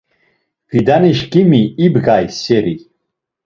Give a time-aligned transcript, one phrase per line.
[0.69, 2.75] Fidanişǩimi ibgay seri.